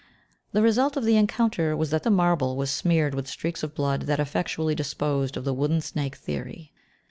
[0.51, 4.07] The result of the encounter was that the marble was smeared with streaks of blood
[4.07, 6.73] that effectually disposed of the wooden snake theory.